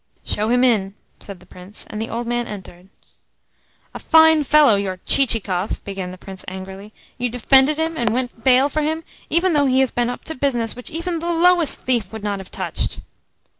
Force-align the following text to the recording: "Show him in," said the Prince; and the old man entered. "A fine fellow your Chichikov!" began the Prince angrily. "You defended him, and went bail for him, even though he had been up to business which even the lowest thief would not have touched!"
"Show 0.23 0.49
him 0.49 0.63
in," 0.63 0.95
said 1.19 1.39
the 1.39 1.45
Prince; 1.45 1.85
and 1.87 2.01
the 2.01 2.09
old 2.09 2.25
man 2.25 2.47
entered. 2.47 2.89
"A 3.93 3.99
fine 3.99 4.43
fellow 4.43 4.75
your 4.75 4.97
Chichikov!" 5.05 5.83
began 5.83 6.09
the 6.09 6.17
Prince 6.17 6.43
angrily. 6.47 6.91
"You 7.19 7.29
defended 7.29 7.77
him, 7.77 7.95
and 7.97 8.09
went 8.11 8.43
bail 8.43 8.67
for 8.67 8.81
him, 8.81 9.03
even 9.29 9.53
though 9.53 9.67
he 9.67 9.79
had 9.79 9.93
been 9.93 10.09
up 10.09 10.25
to 10.25 10.33
business 10.33 10.75
which 10.75 10.89
even 10.89 11.19
the 11.19 11.31
lowest 11.31 11.81
thief 11.83 12.11
would 12.11 12.23
not 12.23 12.39
have 12.39 12.49
touched!" 12.49 12.97